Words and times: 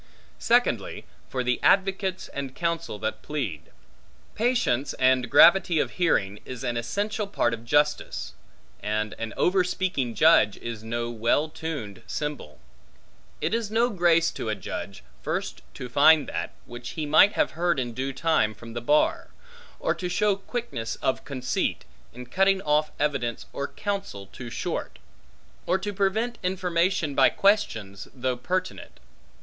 Secondly, 0.39 1.05
for 1.29 1.43
the 1.43 1.59
advocates 1.61 2.27
and 2.29 2.55
counsel 2.55 2.97
that 2.97 3.21
plead. 3.21 3.69
Patience 4.33 4.93
and 4.95 5.29
gravity 5.29 5.77
of 5.77 5.91
hearing, 5.91 6.39
is 6.43 6.63
an 6.63 6.75
essential 6.75 7.27
part 7.27 7.53
of 7.53 7.63
justice; 7.65 8.33
and 8.81 9.13
an 9.19 9.31
overspeaking 9.37 10.15
judge 10.15 10.57
is 10.57 10.83
no 10.83 11.11
well 11.11 11.49
tuned 11.49 12.01
cymbal. 12.07 12.57
It 13.41 13.53
is 13.53 13.69
no 13.69 13.91
grace 13.91 14.31
to 14.31 14.49
a 14.49 14.55
judge, 14.55 15.03
first 15.21 15.61
to 15.75 15.87
find 15.87 16.27
that, 16.29 16.55
which 16.65 16.97
he 16.97 17.05
might 17.05 17.33
have 17.33 17.51
heard 17.51 17.79
in 17.79 17.93
due 17.93 18.11
time 18.11 18.55
from 18.55 18.73
the 18.73 18.81
bar; 18.81 19.29
or 19.79 19.93
to 19.93 20.09
show 20.09 20.35
quickness 20.35 20.95
of 20.95 21.25
conceit, 21.25 21.85
in 22.11 22.25
cutting 22.25 22.59
off 22.63 22.91
evidence 22.99 23.45
or 23.53 23.67
counsel 23.67 24.25
too 24.25 24.49
short; 24.49 24.97
or 25.67 25.77
to 25.77 25.93
prevent 25.93 26.39
information 26.41 27.13
by 27.13 27.29
questions, 27.29 28.07
though 28.15 28.35
pertinent. 28.35 28.99